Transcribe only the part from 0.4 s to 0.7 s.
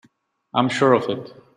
I am